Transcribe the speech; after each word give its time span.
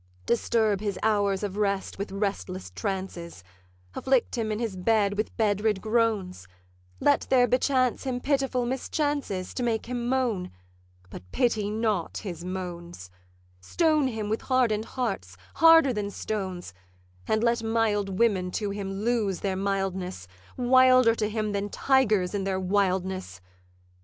'Disturb 0.25 0.79
his 0.81 0.97
hours 1.03 1.43
of 1.43 1.57
rest 1.57 1.99
with 1.99 2.11
restless 2.11 2.71
trances, 2.71 3.43
Afflict 3.93 4.35
him 4.35 4.51
in 4.51 4.57
his 4.57 4.75
bed 4.75 5.15
with 5.15 5.37
bedrid 5.37 5.79
groans: 5.79 6.47
Let 6.99 7.27
there 7.29 7.47
bechance 7.47 8.01
him 8.03 8.19
pitiful 8.19 8.65
mischances, 8.65 9.53
To 9.53 9.61
make 9.61 9.85
him 9.85 10.09
moan; 10.09 10.49
but 11.11 11.21
pity 11.31 11.69
not 11.69 12.17
his 12.17 12.43
moans: 12.43 13.11
Stone 13.59 14.07
him 14.07 14.27
with 14.27 14.41
harden'd 14.41 14.85
hearts, 14.85 15.37
harder 15.57 15.93
than 15.93 16.09
stones; 16.09 16.73
And 17.27 17.43
let 17.43 17.61
mild 17.61 18.17
women 18.17 18.49
to 18.53 18.71
him 18.71 18.91
lose 19.03 19.41
their 19.41 19.55
mildness, 19.55 20.27
Wilder 20.57 21.13
to 21.13 21.29
him 21.29 21.51
than 21.51 21.69
tigers 21.69 22.33
in 22.33 22.43
their 22.43 22.59
wildness. 22.59 23.39